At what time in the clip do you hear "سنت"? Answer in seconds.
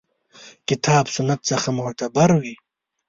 1.15-1.39